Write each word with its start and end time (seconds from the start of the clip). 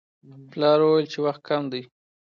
پلار 0.51 0.79
وویل 0.81 1.07
چې 1.13 1.19
وخت 1.25 1.41
کم 1.49 1.63
دی. 1.71 1.81